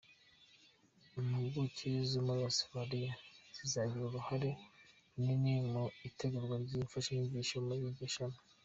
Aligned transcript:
Impuguke 1.19 1.89
zo 2.11 2.19
muri 2.27 2.41
Australia 2.49 3.11
zizagira 3.55 4.03
uruhare 4.05 4.51
runini 5.13 5.53
mu 5.71 5.83
itegurwa 6.07 6.55
ry’imfashanyigisho 6.63 7.55
muri 7.67 7.81
iryo 7.89 8.07
shami. 8.15 8.39